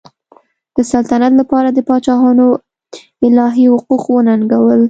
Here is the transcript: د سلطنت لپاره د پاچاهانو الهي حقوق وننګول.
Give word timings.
د 0.75 0.77
سلطنت 0.91 1.33
لپاره 1.41 1.69
د 1.71 1.79
پاچاهانو 1.89 2.47
الهي 3.27 3.65
حقوق 3.75 4.03
وننګول. 4.13 4.79